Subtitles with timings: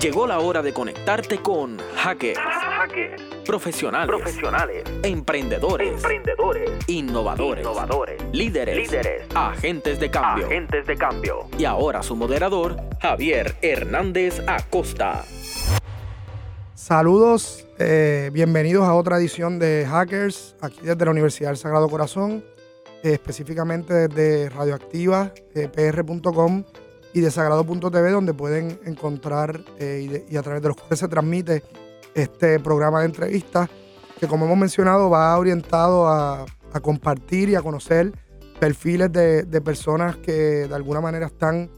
[0.00, 2.38] Llegó la hora de conectarte con hackers,
[3.46, 10.46] profesionales, profesionales, emprendedores, emprendedores, innovadores, innovadores, líderes, líderes, agentes de cambio.
[10.46, 11.48] agentes de cambio.
[11.56, 15.24] Y ahora su moderador, Javier Hernández Acosta.
[16.74, 22.44] Saludos, eh, bienvenidos a otra edición de Hackers, aquí desde la Universidad del Sagrado Corazón,
[23.02, 26.64] eh, específicamente desde radioactiva, eh, pr.com
[27.16, 31.62] y de sagrado.tv, donde pueden encontrar eh, y, a través de los cuales se transmite
[32.14, 33.70] este programa de entrevistas,
[34.20, 36.44] que como hemos mencionado va orientado a,
[36.82, 38.12] compartir y a conocer
[38.60, 41.70] perfiles de, personas que de alguna manera están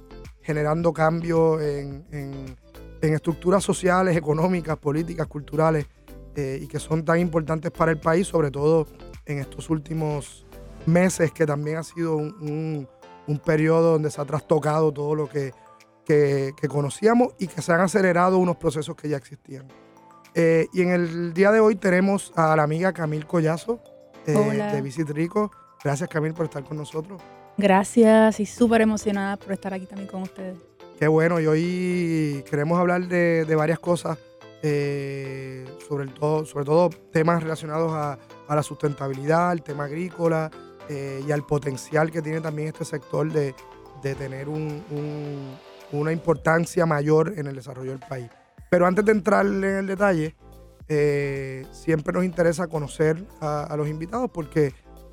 [0.43, 2.57] generando cambios en,
[3.01, 5.87] estructuras sociales, económicas, políticas, culturales,
[6.35, 8.89] eh, y que son tan importantes para el país, sobre todo
[9.25, 10.45] en estos últimos
[10.85, 12.89] meses, que también ha sido un-
[13.29, 15.53] un periodo donde se ha trastocado todo lo que,
[16.05, 19.69] que- que conocíamos y que se han acelerado unos procesos que ya existían.
[20.35, 23.81] Eh, y en el día de hoy tenemos a la amiga Camil Collazo
[24.27, 24.33] eh,
[24.73, 25.51] de Visit Rico.
[25.85, 27.21] Gracias Camil por estar con nosotros.
[27.57, 30.59] Gracias y súper emocionada por estar aquí también con ustedes.
[30.99, 34.19] Qué bueno, y hoy queremos hablar de, de varias cosas,
[34.63, 38.19] eh, sobre, el todo, sobre todo temas relacionados a,
[38.49, 40.51] a la sustentabilidad, al tema agrícola
[40.89, 43.55] eh, y al potencial que tiene también este sector de,
[44.03, 45.57] de tener un- un-
[45.93, 48.29] una importancia mayor en el desarrollo del país.
[48.71, 50.35] Pero antes de entrar en el detalle,
[50.89, 54.73] eh, siempre nos interesa conocer a, a los invitados porque,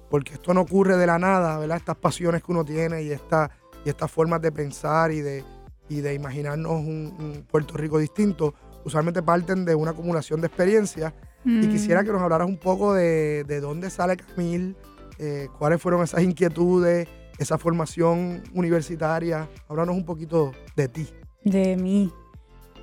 [0.10, 1.78] porque esto no ocurre de la nada, ¿verdad?
[1.78, 3.52] Estas pasiones que uno tiene y, esta,
[3.86, 5.44] y estas formas de pensar y de,
[5.90, 8.54] y de imaginarnos un, un Puerto Rico distinto,
[8.86, 11.14] usualmente parten de una acumulación de experiencias.
[11.46, 14.76] Y Mm, quisiera que nos hablaras un poco de, de dónde sale Camil,
[15.20, 19.50] eh, cuáles fueron esas inquietudes, esa formación universitaria.
[19.68, 21.08] Háblanos un poquito de ti.
[21.44, 22.12] De mí.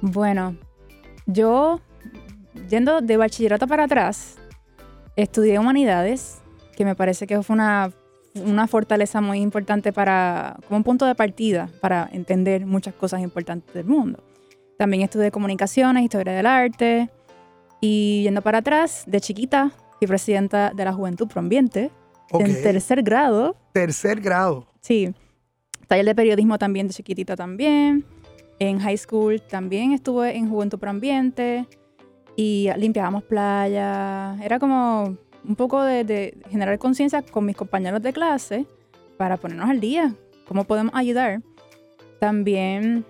[0.01, 0.57] Bueno,
[1.27, 1.81] yo,
[2.69, 4.37] yendo de bachillerato para atrás,
[5.17, 6.41] estudié humanidades,
[6.77, 7.93] que me parece que fue una,
[8.35, 13.75] una fortaleza muy importante para, como un punto de partida para entender muchas cosas importantes
[13.75, 14.23] del mundo.
[14.79, 17.11] También estudié comunicaciones, historia del arte,
[17.81, 21.43] y yendo para atrás, de chiquita, fui presidenta de la Juventud Pro
[22.31, 23.57] En tercer grado.
[23.73, 24.67] Tercer grado.
[24.81, 25.15] Sí.
[25.87, 28.05] Taller de periodismo también de chiquitita también.
[28.59, 31.67] En high school también estuve en Juventud Pro Ambiente
[32.37, 34.37] y limpiábamos playa.
[34.43, 38.67] Era como un poco de, de generar conciencia con mis compañeros de clase
[39.17, 40.15] para ponernos al día.
[40.47, 41.43] ¿Cómo podemos ayudar?
[42.21, 43.05] También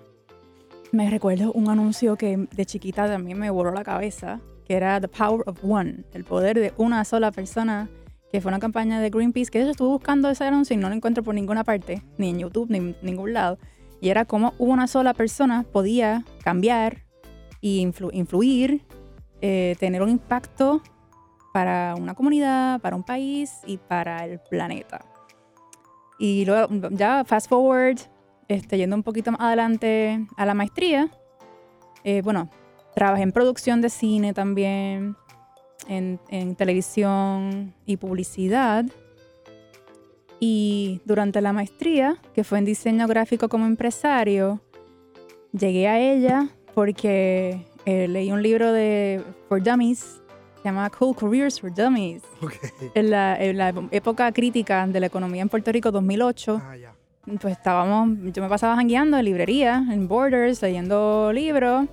[0.91, 5.07] me recuerdo un anuncio que de chiquita también me voló la cabeza, que era The
[5.07, 7.89] Power of One, el poder de una sola persona
[8.33, 10.95] que fue una campaña de Greenpeace, que yo estuve buscando ese anuncio y no lo
[10.95, 13.59] encuentro por ninguna parte, ni en YouTube, ni en ningún lado.
[14.01, 17.03] Y era como una sola persona podía cambiar
[17.61, 18.81] y influ- influir,
[19.39, 20.81] eh, tener un impacto
[21.53, 25.05] para una comunidad, para un país y para el planeta.
[26.17, 27.99] Y luego, ya fast forward,
[28.47, 31.11] este, yendo un poquito más adelante a la maestría,
[32.03, 32.49] eh, bueno,
[32.95, 35.17] trabajé en producción de cine también,
[35.87, 38.85] en, en televisión y publicidad.
[40.39, 44.59] Y durante la maestría, que fue en diseño gráfico como empresario,
[45.57, 49.99] llegué a ella porque eh, leí un libro de For Dummies,
[50.57, 52.53] se llama Cool Careers for Dummies, Ok.
[52.95, 56.93] en la, en la época crítica de la economía en Puerto Rico 2008 Ah, ya.
[57.39, 61.85] pues estábamos, yo me pasaba jangueando en librería, en Borders, leyendo libros.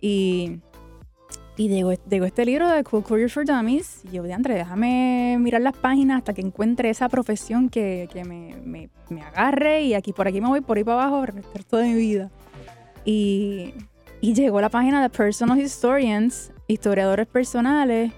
[0.00, 0.58] Y,
[1.56, 4.02] y llegó, llegó este libro de Cool Career for Dummies.
[4.10, 8.24] Y yo, de André, déjame mirar las páginas hasta que encuentre esa profesión que, que
[8.24, 9.82] me, me- me agarre.
[9.82, 12.30] Y aquí por aquí me voy, por ahí para abajo, el resto de mi vida.
[13.04, 13.74] Y,
[14.20, 18.12] y llegó la página de Personal Historians, historiadores personales,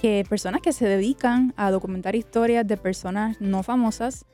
[0.00, 4.24] que personas que se dedican a documentar historias de personas no famosas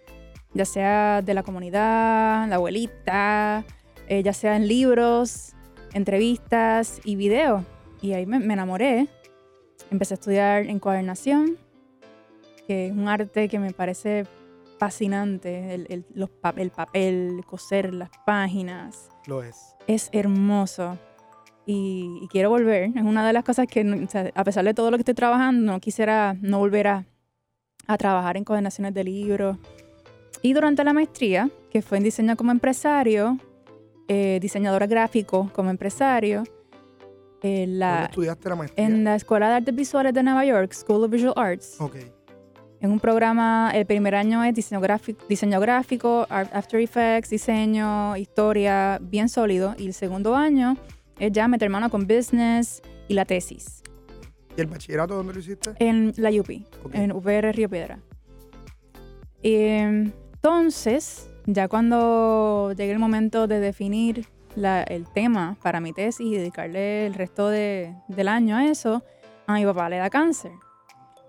[0.55, 3.65] ya sea de la comunidad, la abuelita,
[4.09, 5.53] eh, ya sea en libros,
[5.93, 7.62] entrevistas y videos.
[8.00, 9.09] Y ahí me, me enamoré.
[9.91, 11.56] Empecé a estudiar encuadernación,
[12.67, 14.27] que es un arte que me parece
[14.79, 15.75] fascinante.
[15.75, 19.09] El, el- los pa- el papel, coser las páginas.
[19.27, 19.75] Lo es.
[19.87, 20.99] Es hermoso.
[21.67, 22.91] Y, y quiero volver.
[22.97, 25.15] Es una de las cosas que, o sea, a pesar de todo lo que estoy
[25.15, 27.05] trabajando, no quisiera no volver a,
[27.87, 29.59] a trabajar en coordinaciones de libros.
[30.41, 33.39] Y durante la maestría, que fue en diseño como empresario,
[34.06, 36.44] eh, diseñadora gráfico como empresario,
[37.43, 38.87] eh, ¿Dónde la, estudiaste la maestría?
[38.87, 41.76] en la Escuela de Artes Visuales de Nueva York, School of Visual Arts.
[41.81, 41.96] Ok.
[42.81, 48.99] En un programa, el primer año es diseño gráfico, diseño gráfico After Effects, diseño, historia,
[49.02, 49.75] bien sólido.
[49.79, 50.76] Y el segundo año
[51.19, 53.82] Es ya meter mano con business y la tesis.
[54.56, 55.73] ¿Y el bachillerato dónde lo hiciste?
[55.81, 56.49] En la UP,
[56.84, 56.94] Ok.
[56.94, 57.99] en UPR Río Piedra.
[59.43, 64.26] Y, entonces, ya cuando llegue el momento de definir
[64.58, 69.02] la- el tema para mi tesis y dedicarle el resto de- del año a eso,
[69.46, 70.52] a mi papá le da cáncer.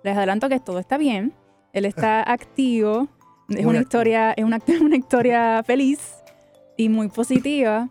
[0.03, 1.33] Les adelanto que todo está bien,
[1.73, 3.07] él está activo,
[3.49, 6.15] es una historia, es una, una historia feliz
[6.77, 7.89] y muy positiva,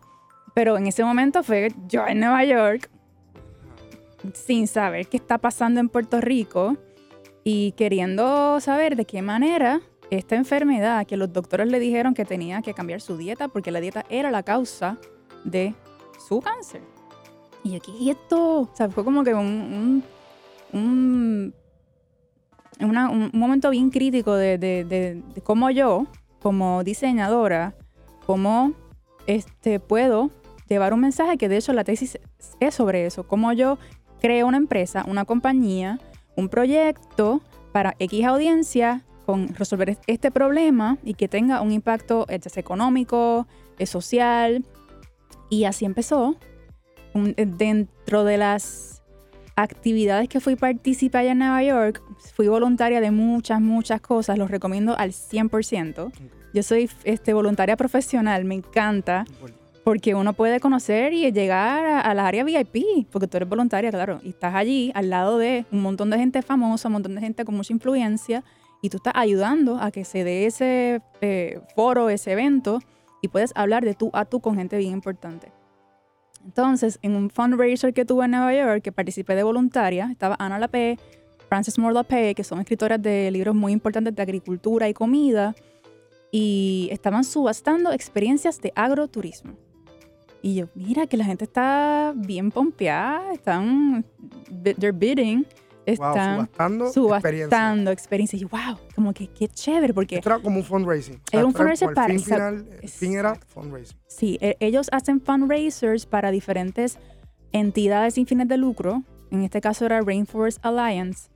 [0.54, 2.90] pero en ese momento fue yo en Nueva York,
[4.34, 6.76] sin saber qué está pasando en Puerto Rico
[7.44, 9.80] y queriendo saber de qué manera
[10.10, 13.80] esta enfermedad que los doctores le dijeron que tenía que cambiar su dieta porque la
[13.80, 14.98] dieta era la causa
[15.44, 15.74] de
[16.26, 16.82] su cáncer.
[17.64, 20.02] Y aquí esto, o sea, fue como que un,
[20.72, 21.54] un,
[22.80, 26.06] un, momento bien crítico de, de, de- cómo yo,
[26.40, 27.74] como diseñadora,
[28.26, 28.72] cómo
[29.26, 30.30] este, puedo
[30.68, 32.18] llevar un mensaje que de hecho la tesis
[32.60, 33.78] es sobre eso, cómo yo
[34.20, 35.98] creo una empresa, una compañía,
[36.36, 37.40] un proyecto
[37.72, 42.50] para X audiencia con resolver es- este problema y que tenga un impacto eh, ya
[42.50, 43.46] sea económico,
[43.78, 44.64] eh, social.
[45.50, 46.36] Y así empezó.
[47.14, 49.02] Un- eh, dentro de las
[49.56, 52.02] actividades que fui participar allá en Nueva York,
[52.34, 54.38] fui voluntaria de muchas, muchas cosas.
[54.38, 56.12] Los recomiendo al 100%.
[56.54, 59.24] Yo soy este, voluntaria profesional, me encanta.
[59.84, 63.90] Porque uno puede conocer y llegar a, a las áreas VIP, porque tú eres voluntaria,
[63.90, 67.22] claro, y estás allí al lado de un montón de gente famosa, un montón de
[67.22, 68.44] gente con mucha influencia,
[68.82, 72.80] y tú estás ayudando a que se dé ese eh, foro, ese evento,
[73.20, 75.52] y puedes hablar de tú a tú con gente bien importante.
[76.44, 80.58] Entonces, en un fundraiser que tuve en Nueva York, que participé de voluntaria, estaba Ana
[80.58, 80.98] Lapé,
[81.48, 85.54] Frances Moore Lapé, que son escritoras de libros muy importantes de agricultura y comida,
[86.30, 89.54] y estaban subastando experiencias de agroturismo.
[90.42, 94.04] Y yo, mira que la gente está bien pompeada, están,
[94.62, 95.44] they're bidding,
[95.96, 97.44] Wow, están subastando, experiencia.
[97.48, 98.42] subastando experiencias.
[98.42, 101.14] Y wow, como que qué chévere, porque Esto era como un fundraising.
[101.16, 103.96] O Era un fundraiser para- El fin, final, el fin era fundraising.
[104.06, 106.98] sí, e- ellos hacen fundraisers para diferentes
[107.52, 109.02] entidades sin fines de lucro.
[109.30, 111.28] En este caso era Rainforest Alliance.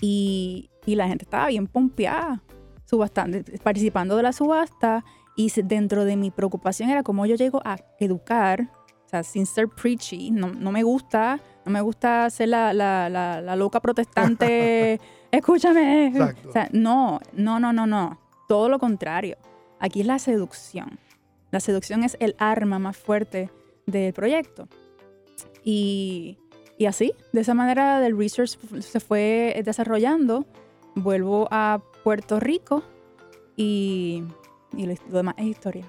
[0.00, 2.42] Y, y la gente estaba bien pompeada,
[2.84, 5.04] subastando, participando de la subasta.
[5.36, 8.70] Y dentro de mi preocupación era cómo yo llego a educar,
[9.14, 10.30] sea, sin ser preachy.
[10.30, 15.00] No, no me gusta, no me gusta ser la, la, la, la loca protestante.
[15.30, 16.08] Escúchame.
[16.08, 16.48] Exacto.
[16.48, 18.18] O sea, no, no, no, no, no.
[18.48, 19.36] Todo lo contrario.
[19.80, 20.98] Aquí es la seducción.
[21.50, 23.50] La seducción es el arma más fuerte
[23.86, 24.68] del proyecto.
[25.62, 26.38] Y,
[26.78, 30.46] y así, de esa manera, el research se fue desarrollando.
[30.94, 32.82] Vuelvo a Puerto Rico
[33.56, 34.24] y,
[34.76, 35.84] y lo lo demás es historia.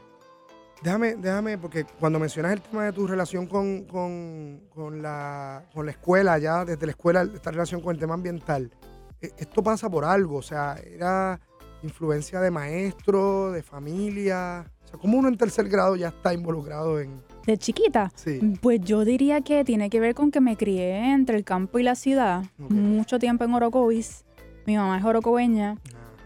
[0.85, 5.85] Déjame, déjame, porque cuando mencionas el tema de tu relación con, con- con la, con
[5.87, 8.71] la escuela, ya desde la escuela, esta relación con el tema ambiental,
[9.19, 11.39] eh, esto pasa por algo, o sea, era
[11.81, 16.99] influencia de maestro, de familia, o sea, ¿cómo uno en tercer grado ya está involucrado
[16.99, 17.19] en...
[17.47, 21.35] De chiquita, Sí, pues yo diría que tiene que ver con que me crié entre
[21.37, 22.43] el campo y la ciudad.
[22.63, 22.69] Ok.
[22.71, 24.23] Mucho tiempo en Orocovis.
[24.67, 25.77] Mi mamá es orocobeña.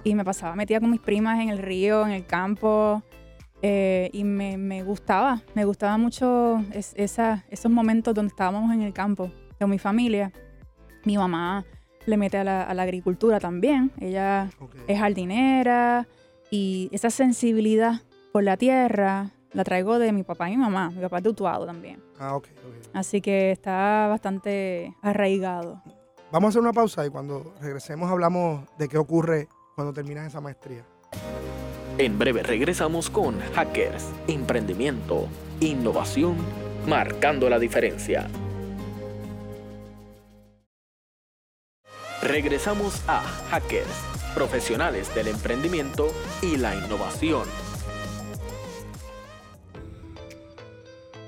[0.03, 3.03] y me pasaba metida con mis primas en el río, en el campo,
[3.61, 8.81] eh, y me, me gustaba, me gustaba mucho es- esa, esos momentos donde estábamos en
[8.81, 10.31] el campo con mi familia.
[11.05, 11.65] Mi mamá
[12.05, 14.75] le mete a la, a la agricultura también, ella ok.
[14.87, 16.07] es jardinera
[16.49, 18.01] y esa sensibilidad
[18.31, 21.29] por la tierra la traigo de mi papá y mi mamá, mi papá es de
[21.29, 22.89] Utuado también, Ah, ok, ok.
[22.93, 25.81] así que está bastante arraigado.
[26.31, 30.39] Vamos a hacer una pausa y cuando regresemos hablamos de qué ocurre cuando terminas esa
[30.41, 30.83] maestría.
[31.99, 35.27] En breve regresamos con Hackers, Emprendimiento,
[35.59, 36.37] Innovación,
[36.87, 38.27] marcando la diferencia.
[42.21, 43.19] Regresamos a
[43.51, 43.89] Hackers,
[44.33, 46.07] profesionales del emprendimiento
[46.41, 47.43] y la innovación.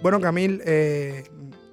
[0.01, 1.25] Bueno, Camil, eh,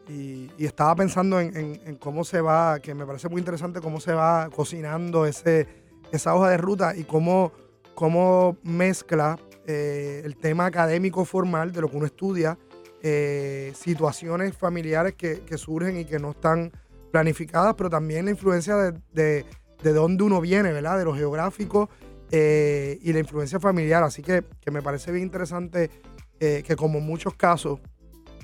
[0.08, 4.00] y, estaba pensando en, en- en cómo se va, que me parece muy interesante cómo
[4.00, 5.68] se va cocinando ese,
[6.10, 7.52] esa hoja de ruta y cómo,
[7.98, 9.36] cómo mezcla
[9.66, 12.56] eh, el tema académico formal de lo que uno estudia,
[13.02, 16.70] eh, situaciones familiares que, surgen y que no están
[17.10, 19.44] planificadas, pero también la influencia de, de,
[19.82, 20.96] de dónde uno viene, ¿verdad?
[20.96, 21.90] De lo geográfico
[22.30, 24.04] eh, y la influencia familiar.
[24.04, 25.90] Así que, que me parece bien interesante
[26.38, 27.80] que como muchos casos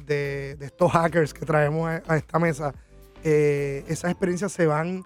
[0.04, 2.75] de, de estos hackers que traemos a, a esta mesa,
[3.23, 5.04] esas experiencias se van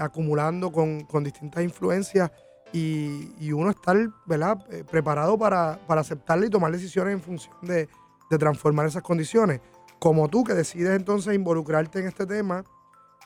[0.00, 2.30] acumulando con, con distintas influencias
[2.72, 3.96] y, y uno estar
[4.26, 4.64] ¿verdad?
[4.70, 7.88] Eh, preparado para, para aceptarla y tomar decisiones en función de,
[8.30, 9.60] de transformar esas condiciones.
[9.98, 12.64] como tú que decides entonces involucrarte en este tema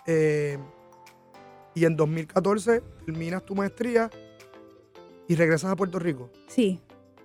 [0.06, 0.58] eh,
[1.74, 4.10] y en 2014 terminas tu maestría
[5.28, 6.30] y regresas a Puerto Rico.
[6.48, 6.80] Sí,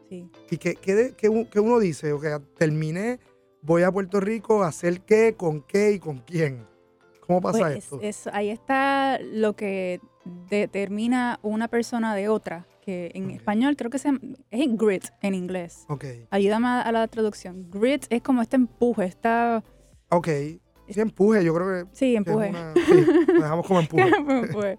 [0.10, 0.30] sí.
[0.50, 2.14] ¿Y qué, qué qué uno dice?
[2.14, 3.20] O sea, terminé,
[3.62, 6.66] voy a Puerto Rico a hacer qué, con qué y con quién.
[7.28, 8.00] ¿Cómo pasa Pues, esto?
[8.02, 13.32] es- es- ahí está lo que determina una persona de otra, que en Ok.
[13.32, 15.86] español creo que se llama- es grit en inglés.
[15.90, 17.70] Ok, Ayúdame a, a la traducción.
[17.70, 19.64] Grit es como este empuje, está...
[20.10, 20.28] ok.
[20.88, 22.50] Sí, empuje, yo creo que, Sí, empuje.
[22.50, 22.74] una...
[22.74, 24.78] Sí, lo dejamos como empuje.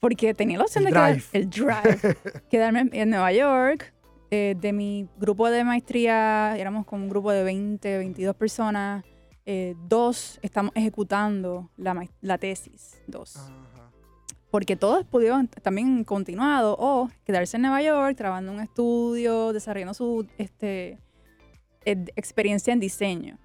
[0.00, 1.26] Porque tenía la opción El de quedar- drive.
[1.32, 2.16] el drive,
[2.50, 3.92] quedarme en- Nueva York.
[4.30, 9.04] eh, de mi grupo de maestría, éramos como un grupo de 20, 22 personas.
[9.46, 13.36] eh, dos estamos ejecutando la, la tesis, dos.
[13.36, 13.77] Ajá.
[14.50, 20.26] Porque todos pudieron también continuado o quedarse en Nueva York, trabajando un estudio, desarrollando su
[20.38, 20.98] este,
[21.84, 23.38] eh, experiencia en diseño.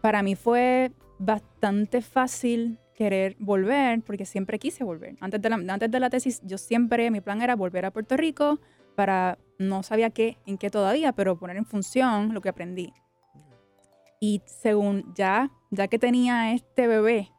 [0.00, 5.16] Para mí fue bastante fácil querer volver, porque siempre quise volver.
[5.20, 8.16] Antes de la, antes de la tesis, yo siempre, mi plan era volver a Puerto
[8.16, 8.60] Rico
[8.94, 12.92] para, no sabía qué, en qué todavía, pero poner en función lo que aprendí.
[14.20, 17.30] Y según ya, ya que tenía este bebé,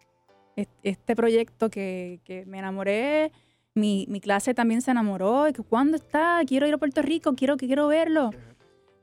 [0.55, 3.31] este proyecto que, que me enamoré,
[3.73, 7.35] mi, mi clase también se enamoró, y que cuándo está, quiero ir a Puerto Rico,
[7.35, 8.31] quiero, que quiero verlo.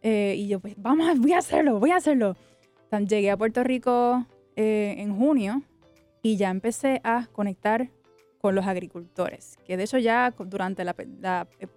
[0.02, 2.36] Eh, y yo, pues vamos, voy a hacerlo, voy a hacerlo.
[2.88, 5.62] Tan, llegué a Puerto Rico eh, en junio
[6.22, 7.90] y ya empecé a conectar
[8.40, 11.68] con los agricultores, que de hecho ya durante la, la, eh,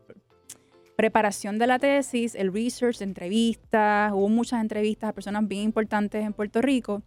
[0.95, 6.33] preparación de la tesis, el research, entrevistas, hubo muchas entrevistas a personas bien importantes en
[6.33, 7.03] Puerto Rico,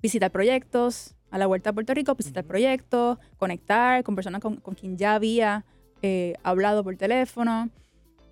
[0.00, 2.48] visitar proyectos, a la vuelta a Puerto Rico, visitar Ujú.
[2.48, 5.64] proyectos, conectar con personas con, con quien ya había
[6.02, 7.68] eh, hablado por teléfono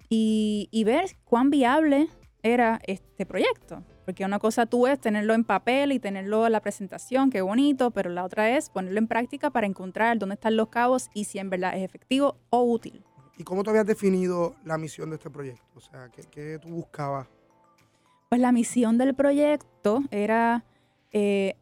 [0.09, 2.09] y, y ver cuán viable
[2.43, 3.83] era este proyecto.
[4.05, 7.91] Porque una cosa tú es tenerlo en papel y tenerlo en la presentación, qué bonito,
[7.91, 11.39] pero la otra es ponerlo en práctica para encontrar dónde están los cabos y si
[11.39, 13.03] en verdad es efectivo o útil.
[13.37, 15.65] ¿Y cómo tú habías definido la misión de este proyecto?
[15.75, 17.27] O sea, ¿qué, qué tú buscabas?
[18.29, 20.65] Pues la misión del proyecto era
[21.13, 21.57] eh,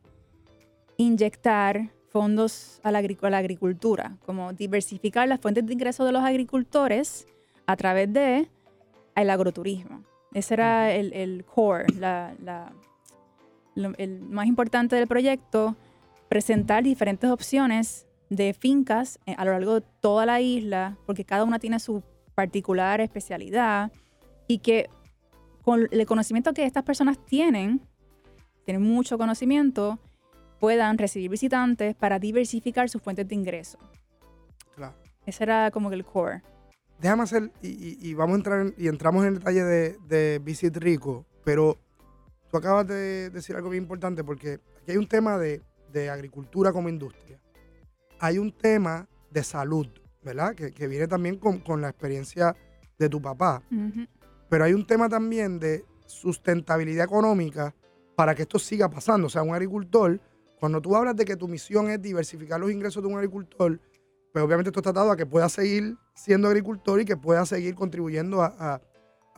[1.02, 6.12] inyectar fondos a la, agri- a la agricultura, como diversificar las fuentes de ingreso de
[6.12, 7.26] los agricultores
[7.66, 8.48] a través de
[9.14, 10.02] el agroturismo.
[10.34, 12.72] Ese era el, el core, la- la-
[13.74, 15.76] lo- el más importante del proyecto,
[16.28, 21.44] presentar diferentes opciones de fincas eh, a lo largo de toda la isla, porque cada
[21.44, 22.02] una tiene su
[22.34, 23.92] particular especialidad
[24.48, 24.88] y que
[25.62, 27.80] con el conocimiento que estas personas tienen,
[28.64, 29.98] tienen mucho conocimiento,
[30.62, 33.78] puedan recibir visitantes para diversificar sus fuentes de ingreso.
[34.76, 34.94] Claro.
[35.26, 36.40] Ese era como que el core.
[37.00, 39.96] Déjame hacer, y, y- y vamos a entrar en- y entramos en el detalle de,
[40.06, 41.78] de Visit Rico, pero
[42.48, 46.70] tú acabas de decir algo bien importante porque aquí hay un tema de, de agricultura
[46.72, 47.40] como industria.
[48.20, 49.88] Hay un tema de salud,
[50.22, 50.54] ¿verdad?
[50.54, 52.54] Que, que viene también con, con la experiencia
[53.00, 53.64] de tu papá.
[54.48, 57.74] Pero hay un tema también de sustentabilidad económica
[58.14, 59.26] para que esto siga pasando.
[59.26, 60.20] O sea, un agricultor,
[60.62, 63.80] cuando tú hablas de que tu misión es diversificar los ingresos de un agricultor,
[64.32, 67.74] pues obviamente esto está atado a que pueda seguir siendo agricultor y que pueda seguir
[67.74, 68.80] contribuyendo a,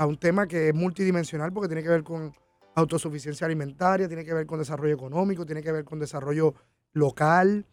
[0.01, 2.31] un tema que es multidimensional porque tiene que ver con
[2.75, 6.57] autosuficiencia alimentaria, tiene que ver con desarrollo económico, tiene que ver con desarrollo
[6.93, 7.65] local.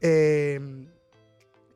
[0.00, 0.60] eh,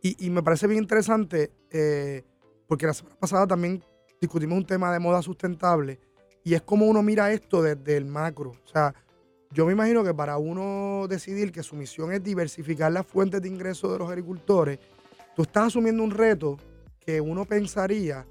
[0.03, 2.23] y, y me parece bien interesante eh,
[2.69, 3.83] porque la semana pasada también
[4.21, 5.99] discutimos un tema de moda sustentable
[6.45, 8.51] y es como uno mira esto desde el macro.
[8.51, 8.95] O sea,
[9.55, 13.49] yo me imagino que para uno decidir que su misión es diversificar las fuentes de
[13.49, 14.81] ingresos de los agricultores,
[15.37, 16.59] tú estás asumiendo un reto
[16.99, 18.27] que uno pensaría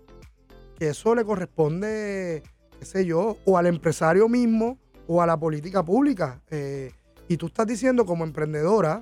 [0.77, 2.43] que eso le corresponde,
[2.77, 4.77] qué sé yo, o al empresario mismo
[5.07, 6.41] o a la política pública.
[6.49, 6.91] Eh,
[7.29, 9.01] y tú estás diciendo como emprendedora,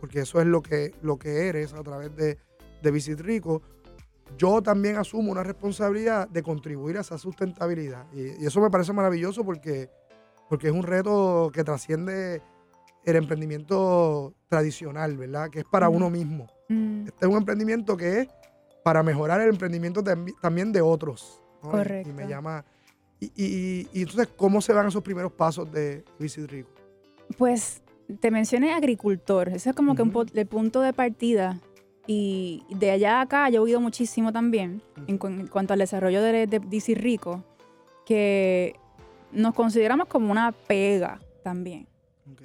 [0.00, 2.38] porque, eso es lo que, lo que eres a través de,
[2.80, 3.60] de Visit Rico,
[4.38, 8.06] yo también asumo una responsabilidad de contribuir a esa sustentabilidad.
[8.12, 9.90] Y eso me parece maravilloso porque,
[10.48, 12.42] porque es un reto que trasciende
[13.04, 15.48] el emprendimiento tradicional, ¿verdad?
[15.50, 16.48] Que es para uno mismo.
[16.68, 18.28] Mm, Este es un emprendimiento que es
[18.84, 21.40] para mejorar el emprendimiento tambi- también de otros.
[21.62, 21.68] ¿no?
[21.68, 22.12] Y- Y, Correcto.
[22.12, 22.64] me llama...
[23.18, 26.70] Y, y- y entonces, ¿cómo se van esos primeros pasos de Visit Rico?
[27.38, 27.82] Pues
[28.20, 31.58] te mencioné agricultor, ese es como que un po- el punto de partida.
[32.06, 35.78] Y de allá a acá yo he oído muchísimo también en, cu- en cuanto al
[35.80, 37.42] desarrollo de, de DC Rico,
[38.04, 38.76] que
[39.36, 41.86] nos consideramos como una pega también.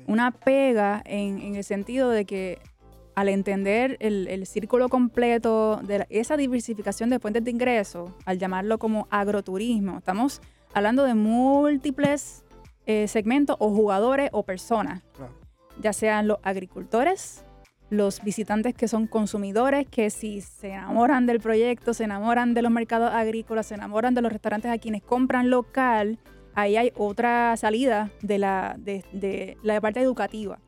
[0.07, 2.60] Una pega en, en el sentido de que
[3.15, 8.38] al entender el, el círculo completo de la- esa diversificación de fuentes de ingreso, al
[8.38, 10.41] llamarlo como agroturismo, estamos
[10.74, 12.43] hablando de múltiples
[12.86, 15.33] eh, segmentos o jugadores o personas, Claro.
[15.81, 17.43] ya sean los agricultores,
[17.89, 22.71] los visitantes que son consumidores, que si se enamoran del proyecto, se enamoran de los
[22.71, 26.17] mercados agrícolas, se enamoran de los restaurantes a quienes compran local,
[26.53, 30.60] ahí hay otra salida de la, de, de la parte educativa.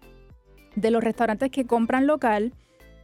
[0.76, 2.54] De los restaurantes que compran local,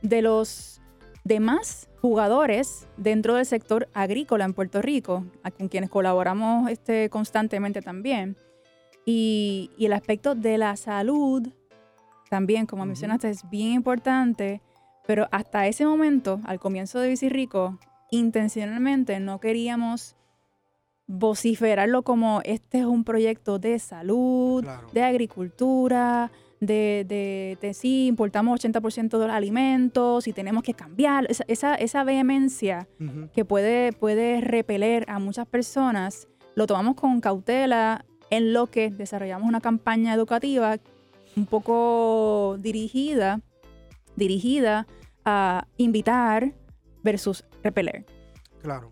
[0.01, 0.81] de los
[1.23, 5.25] demás jugadores dentro del sector agrícola en Puerto Rico,
[5.57, 8.37] con quienes colaboramos este, constantemente también.
[9.05, 11.47] Y, y el aspecto de la salud,
[12.29, 14.61] también, como mencionaste, es bien importante,
[15.05, 17.79] pero hasta ese momento, al comienzo de Rico,
[18.11, 20.15] intencionalmente no queríamos
[21.11, 24.87] vociferarlo como este es un proyecto de salud, Claro.
[24.93, 31.25] de agricultura, de, de, de sí, importamos 80% de los alimentos y tenemos que cambiar.
[31.29, 32.87] Esa, esa, esa vehemencia
[33.33, 39.47] que puede, puede repeler a muchas personas, lo tomamos con cautela en lo que desarrollamos
[39.47, 40.77] una campaña educativa
[41.35, 43.41] un poco dirigida,
[44.15, 44.85] dirigida
[45.25, 46.53] a invitar
[47.03, 48.05] versus repeler.
[48.61, 48.89] Claro.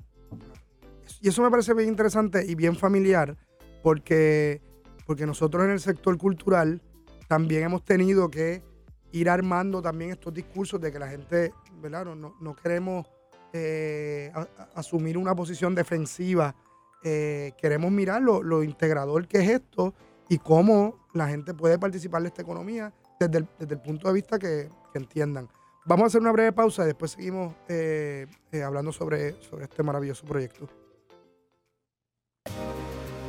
[1.22, 3.36] Y eso me parece bien interesante y bien familiar
[3.82, 4.62] porque,
[5.06, 6.82] porque nosotros en el sector cultural
[7.28, 8.64] también hemos tenido que
[9.12, 12.06] ir armando también estos discursos de que la gente, ¿verdad?
[12.06, 13.08] No, no- queremos
[13.54, 14.32] eh,
[14.76, 16.56] asumir una posición defensiva.
[17.04, 19.94] Eh, queremos mirar lo, integrador que es esto
[20.30, 24.14] y cómo la gente puede participar de esta economía desde el, desde el punto de
[24.14, 25.48] vista que, que entiendan.
[25.86, 29.84] Vamos a hacer una breve pausa y después seguimos eh, eh, hablando sobre, sobre este
[29.84, 30.68] maravilloso proyecto.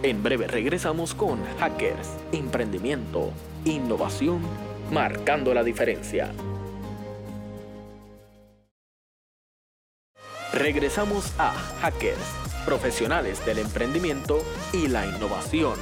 [0.00, 3.32] En breve regresamos con Hackers, Emprendimiento,
[3.64, 4.40] Innovación,
[4.92, 6.30] marcando la diferencia.
[10.52, 11.50] Regresamos a
[11.80, 14.38] Hackers, profesionales del emprendimiento
[14.72, 15.74] y la innovación.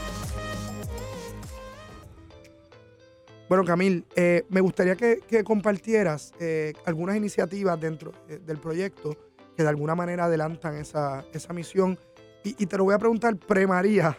[3.51, 9.15] Bueno, Camil, eh, me gustaría que, compartieras eh, algunas iniciativas dentro eh, del proyecto
[9.55, 11.99] que de alguna manera adelantan esa, esa misión.
[12.47, 14.17] Y, y te lo voy a preguntar pre-María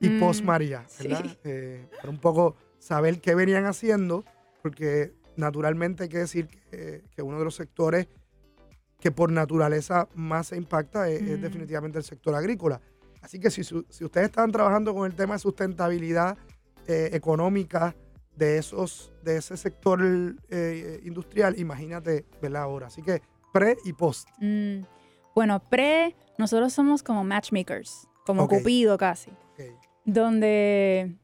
[0.00, 1.24] y Mm, post-María, ¿verdad?
[1.24, 1.38] sí.
[1.44, 4.24] Eh, para un poco saber qué venían haciendo,
[4.62, 8.08] porque naturalmente hay que decir que, que uno de los sectores
[8.98, 11.42] que por naturaleza más se impacta es, es Mm.
[11.42, 12.80] definitivamente el sector agrícola.
[13.20, 16.36] Así que si, su- si ustedes están trabajando con el tema de sustentabilidad
[16.88, 17.94] eh, económica
[18.34, 20.00] de esos de ese sector
[20.48, 22.62] eh, industrial, imagínate, ¿verdad?
[22.62, 22.88] Ahora.
[22.88, 23.22] Así que
[23.52, 24.28] pre y post.
[24.40, 24.80] Mm,
[25.34, 28.42] Bueno, pre, nosotros somos como matchmakers, como.
[28.58, 29.30] Cupido casi.
[30.04, 31.14] Donde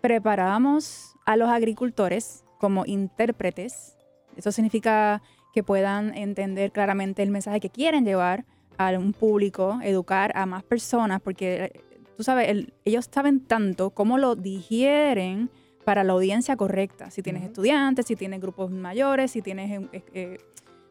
[0.00, 3.96] preparamos a los agricultores como intérpretes.
[4.36, 5.20] Eso significa
[5.52, 8.44] que puedan entender claramente el mensaje que quieren llevar
[8.78, 11.80] a un público, educar a más personas, porque eh,
[12.16, 15.50] tú sabes, el- ellos saben tanto cómo lo digieren
[15.84, 17.10] para la audiencia correcta.
[17.10, 20.38] Si tienes estudiantes, si tienes grupos mayores, si tienes eh, eh,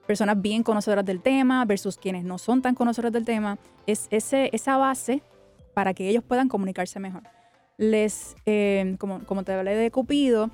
[0.07, 4.49] personas bien conocedoras del tema versus quienes no son tan conocedoras del tema, es ese,
[4.53, 5.21] esa base
[5.73, 7.23] para que ellos puedan comunicarse mejor.
[7.77, 10.49] Les, eh, como, como te hablé de Cupido,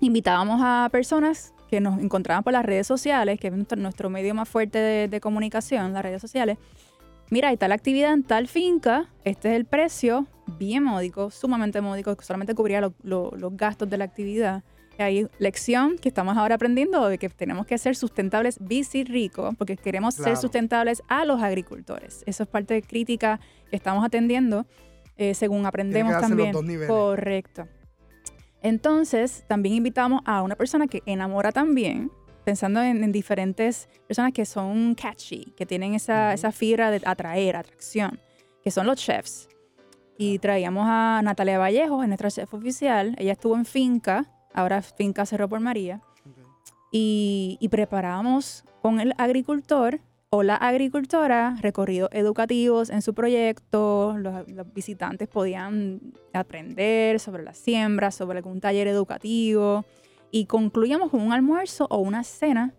[0.00, 4.34] invitábamos a personas que nos encontraban por las redes sociales, que es nuestro, nuestro medio
[4.34, 6.58] más fuerte de, de comunicación, las redes sociales.
[7.30, 10.26] Mira, hay tal actividad en tal finca, este es el precio,
[10.58, 14.62] bien módico, sumamente módico, solamente cubría lo- lo- los gastos de la actividad.
[14.98, 19.76] Hay lección que estamos ahora aprendiendo de que tenemos que ser sustentables bici rico, porque
[19.76, 20.30] queremos Claro.
[20.30, 22.22] ser sustentables a los agricultores.
[22.26, 24.66] Eso es parte de crítica que estamos atendiendo
[25.18, 26.52] eh, según aprendemos los también.
[26.52, 26.88] dos niveles.
[26.88, 27.66] Correcto.
[28.62, 32.10] Entonces, también invitamos a una persona que enamora también,
[32.44, 36.34] pensando en, en diferentes personas que son catchy, que tienen esa, Ujú.
[36.34, 38.18] esa fibra de atraer, atracción,
[38.62, 39.48] que son los chefs.
[40.18, 43.14] Y traíamos a Natalia Vallejo, es nuestra chef oficial.
[43.18, 44.24] Ella estuvo en Finca,
[44.56, 46.00] ahora Finca Cerro por María.
[46.90, 54.16] Y, y preparamos con el agricultor o la agricultora recorridos educativos en su proyecto.
[54.18, 56.00] Los, los visitantes podían
[56.32, 59.84] aprender sobre la siembra, sobre algún taller educativo.
[60.30, 62.74] Y concluíamos con un almuerzo o una cena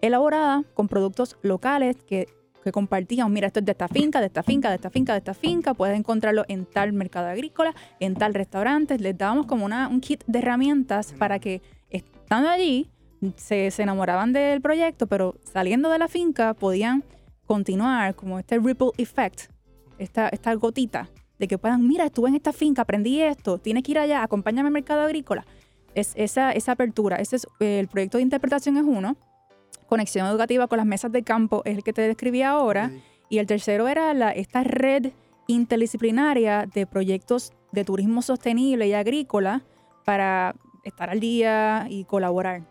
[0.00, 2.28] elaborada con productos locales que,
[2.64, 3.32] que compartíamos.
[3.32, 5.74] Mira, esto es de esta finca, de esta finca, de esta finca, de esta finca.
[5.74, 8.98] Puedes encontrarlo en tal mercado agrícola, en tal restaurante.
[8.98, 12.90] Les dábamos como una, un kit de herramientas para que estando allí
[13.36, 17.04] se, se enamoraban del proyecto, pero saliendo de la finca podían
[17.46, 19.50] continuar como este ripple effect,
[19.98, 23.92] esta, esta gotita de que puedan, mira, estuve en esta finca, aprendí esto, tienes que
[23.92, 25.44] ir allá, acompáñame al mercado agrícola.
[25.94, 29.16] Es esa, esa apertura, ese es eh, el proyecto de interpretación es uno,
[29.86, 32.90] conexión educativa con las mesas de campo es el que te describí ahora,
[33.28, 35.12] y el tercero era la, esta red
[35.46, 39.62] interdisciplinaria de proyectos de turismo sostenible y agrícola
[40.04, 42.62] para estar al día y colaborar.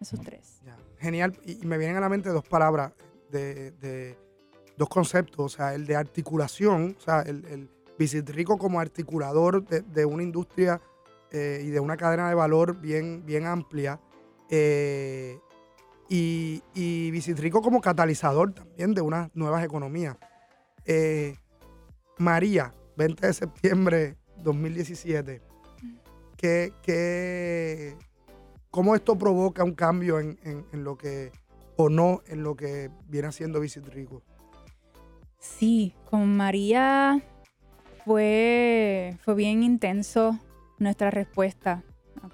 [0.00, 0.60] Esos tres.
[0.98, 1.38] Genial.
[1.44, 2.92] Y, y me vienen a la mente dos palabras,
[3.30, 4.16] de, de-
[4.76, 5.54] dos conceptos.
[5.54, 10.04] O sea, el de articulación, o sea, el, el Visit Rico como articulador de, de
[10.04, 10.80] una industria
[11.32, 14.00] eh, y de una cadena de valor bien, bien amplia.
[14.50, 15.38] eh,
[16.08, 17.10] y, y
[17.62, 20.16] como catalizador también de unas nuevas economías.
[20.84, 21.36] Eh,
[22.18, 25.42] María, 20 de septiembre 2017.
[26.36, 27.96] ¿Qué, qué,
[28.70, 31.32] ¿Cómo esto provoca un cambio en, en- lo que,
[31.76, 34.22] o no, en lo que viene haciendo Visit Rico?
[35.38, 37.20] Sí, con María
[38.04, 40.38] fue, fue bien intenso
[40.78, 41.82] nuestra respuesta.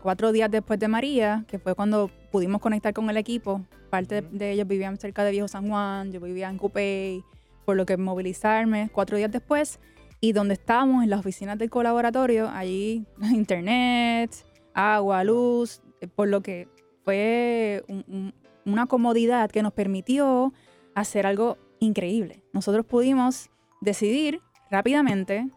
[0.02, 4.28] Cuatro días después de María, que fue cuando pudimos conectar con el equipo, parte de,
[4.30, 7.22] de ellos vivían cerca de Viejo San Juan, yo vivía en Cupey,
[7.64, 9.80] por lo que movilizarme cuatro días después,
[10.20, 14.30] y donde estábamos en las oficinas del colaboratorio, allí internet,
[14.74, 16.68] agua, luz, eh, por lo que
[17.04, 18.34] fue un- un-
[18.66, 20.52] una comodidad que nos permitió
[20.94, 22.42] hacer algo increíble.
[22.52, 23.50] Nosotros pudimos
[23.82, 25.48] decidir rápidamente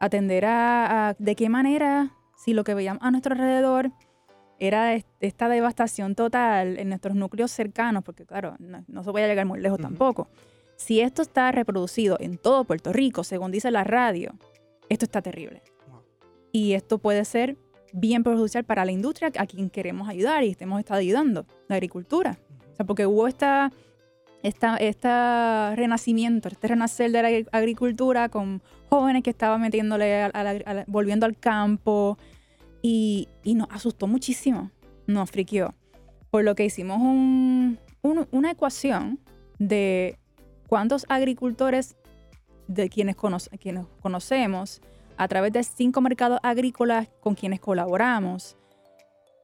[0.00, 3.90] atender a, a de qué manera, si lo que veíamos a nuestro alrededor
[4.58, 9.26] era est- esta devastación total en nuestros núcleos cercanos, porque claro, no, no se puede
[9.28, 10.28] llegar muy lejos tampoco.
[10.76, 14.32] Si esto está reproducido en todo Puerto Rico, según dice la radio,
[14.88, 15.62] esto está terrible.
[15.88, 16.02] Wow.
[16.52, 17.56] Y esto puede ser
[17.92, 22.38] bien perjudicial para la industria a quien queremos ayudar y hemos estado ayudando, la agricultura.
[22.72, 23.70] O sea, porque hubo esta,
[24.44, 30.84] esta, esta renacimiento, este renacer de la agri- agricultura con jóvenes que estaban metiéndole, a-
[30.86, 32.18] volviendo al campo
[32.82, 34.70] y, y nos asustó muchísimo,
[35.06, 35.74] nos friqueó.
[36.30, 39.18] Por lo que hicimos un- un- una ecuación
[39.58, 40.18] de
[40.68, 41.96] cuántos agricultores
[42.68, 43.16] de quienes,
[43.60, 44.82] quienes conocemos
[45.16, 48.56] a través de cinco mercados agrícolas con quienes colaboramos,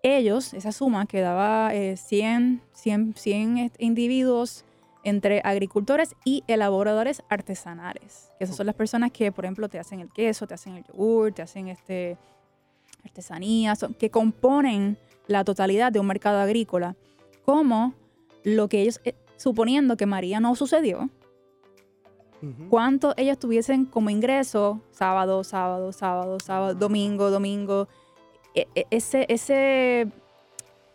[0.02, 4.64] ellos, esa suma que daba eh, 100, 100, 100 est- individuos
[5.02, 8.30] entre agricultores y elaboradores artesanales.
[8.38, 10.84] Que esas son las personas que, por ejemplo, te hacen el queso, te hacen el
[10.84, 12.18] yogur, te hacen este,
[13.04, 16.96] artesanías, que componen la totalidad de un mercado agrícola,
[17.44, 17.94] como
[18.44, 21.08] lo que ellos, eh, suponiendo que María no sucedió,
[22.70, 27.86] cuánto ellos tuviesen como ingreso sábado, sábado, sábado, sábado, domingo, domingo.
[28.54, 30.10] E- e- ese, ese,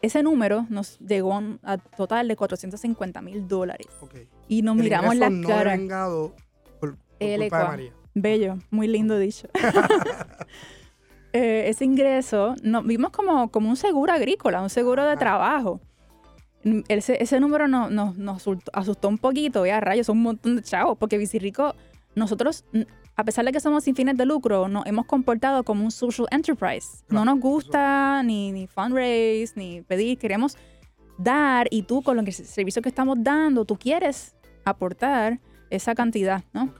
[0.05, 3.87] ese número nos llegó a un- a total de 450 mil dólares.
[4.47, 6.31] Y nos El miramos ingreso la no
[6.79, 7.67] por, por El culpa de.
[7.67, 7.91] María.
[8.13, 9.47] Bello, muy lindo dicho.
[11.37, 15.81] Eh, ese ingreso, no, vimos como, como un seguro agrícola, un seguro de trabajo.
[16.87, 18.41] Ese, ese número nos, nos, nos
[18.71, 21.75] asustó, un poquito, ya rayos, son un montón de chavos, porque Vicirico,
[22.15, 22.63] nosotros,
[23.15, 26.27] a pesar de que somos sin fines de lucro, nos hemos comportado como un social
[26.31, 27.03] enterprise.
[27.09, 30.57] No nos gusta ni, ni fundraise, ni pedir, queremos
[31.17, 35.95] dar y tú con lo que, el servicio que estamos dando, tú quieres aportar esa
[35.95, 36.73] cantidad, ¿no?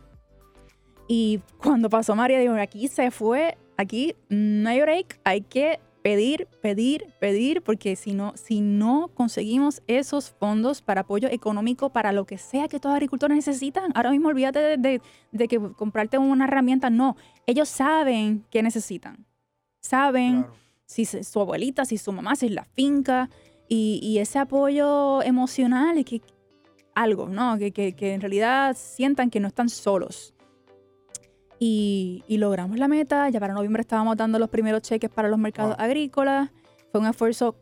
[1.08, 6.48] Y cuando pasó María, dijo, aquí se fue, aquí no hay break, hay que pedir,
[6.62, 12.26] pedir, pedir, porque si no, si no conseguimos esos fondos para apoyo económico para lo
[12.28, 16.20] que sea que todos los agricultores necesitan, ahora mismo olvídate de, de- de que comprarte
[16.20, 19.26] una herramienta, no, ellos saben qué necesitan,
[19.82, 20.54] saben Claro.
[20.86, 23.32] si su abuelita, si su mamá, si es la finca,
[23.68, 26.22] y, y ese apoyo emocional y que
[26.94, 27.58] algo, ¿no?
[27.58, 30.35] Que, que- que en realidad sientan que no están solos.
[31.60, 35.40] Y, y logramos la meta, ya para noviembre estábamos dando los primeros cheques para los
[35.40, 35.86] mercados Wow.
[35.86, 36.50] agrícolas,
[36.92, 37.56] fue un esfuerzo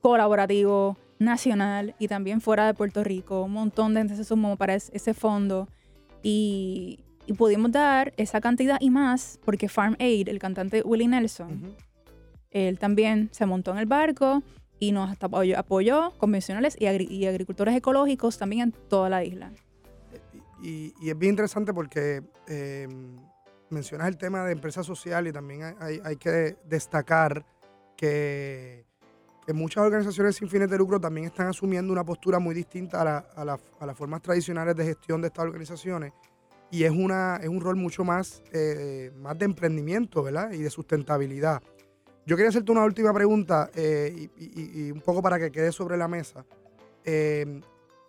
[0.00, 4.74] colaborativo, nacional y también fuera de Puerto Rico, un montón de gente se sumó para
[4.74, 5.68] es- ese fondo
[6.20, 11.62] y, y pudimos dar esa cantidad y más porque Farm Aid, el cantante Willie Nelson,
[11.62, 11.74] Ujú.
[12.50, 14.42] él también se montó en el barco
[14.80, 19.52] y nos apoyó, apoyó convencionales y, agri- y agricultores ecológicos también en toda la isla.
[20.62, 22.86] Y, es bien interesante porque eh,
[23.70, 27.44] mencionas el tema de empresa social y también hay, hay- que destacar
[27.96, 28.84] que,
[29.44, 33.04] que muchas organizaciones sin fines de lucro también están asumiendo una postura muy distinta a,
[33.04, 36.12] la- a la- a las formas tradicionales de gestión de estas organizaciones
[36.70, 40.52] y es, una, es un rol mucho más, eh, más de emprendimiento ¿verdad?
[40.52, 41.60] y de sustentabilidad.
[42.24, 46.06] Yo quería hacerte una última pregunta eh, y, un poco para que quede sobre la
[46.06, 46.46] mesa.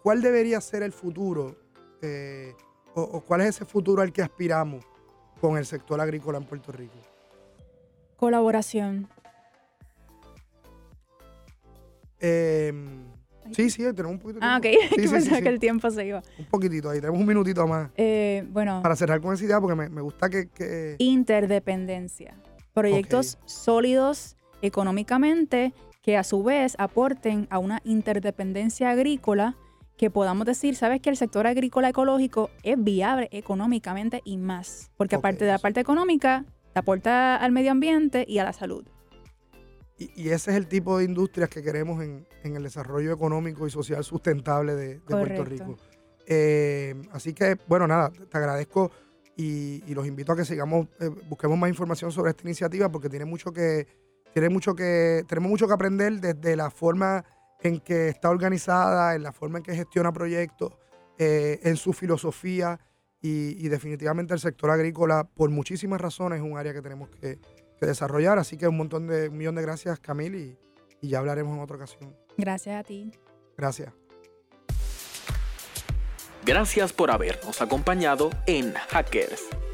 [0.04, 1.63] ¿Cuál debería ser el futuro
[2.04, 2.54] eh,
[2.96, 4.86] o, o cuál es ese futuro al que aspiramos
[5.42, 6.94] con el sector agrícola en Puerto Rico?
[8.18, 9.08] Colaboración.
[12.20, 12.72] Eh,
[13.52, 14.62] Sí, sí, tenemos un poquito de Ah, ok.
[14.62, 14.96] tiempo.
[14.96, 15.44] Sí, pensaba sí.
[15.44, 16.24] que el tiempo se iba.
[16.40, 17.90] Un poquitito ahí, tenemos un minutito más.
[17.98, 22.36] Eh, bueno, Para cerrar con esa idea, porque me, me gusta que, que- interdependencia.
[22.74, 29.58] Proyectos sólidos económicamente que a su vez aporten a una interdependencia agrícola
[29.98, 35.16] que podamos decir, sabes que el sector agrícola ecológico es viable económicamente y más, porque
[35.16, 38.86] aparte de la parte económica, te aporta al medio ambiente y a la salud.
[39.98, 43.68] y, y ese es el tipo de industrias que queremos en, en el desarrollo económico
[43.68, 45.44] y social sustentable de, de Puerto.
[45.46, 45.78] Rico.
[46.26, 48.92] Eh, así que, bueno, nada, te te agradezco
[49.36, 53.10] y, y los invito a que sigamos, eh, busquemos más información sobre esta iniciativa porque
[53.10, 53.88] tiene mucho que,
[54.34, 57.24] tiene mucho que, tenemos mucho que aprender desde la forma
[57.64, 60.78] en que está organizada, en la forma en que gestiona proyectos,
[61.18, 62.80] eh, en su filosofía
[63.22, 67.40] y, y definitivamente el sector agrícola, por muchísimas razones, es un área que tenemos que,
[67.80, 68.38] que desarrollar.
[68.38, 70.58] Así que un montón de, un millón de gracias, Camil, y,
[71.02, 72.16] y ya hablaremos en otra ocasión.
[72.38, 73.12] Gracias a ti.
[73.58, 73.94] Gracias.
[76.46, 79.44] Gracias por habernos acompañado en Hackers.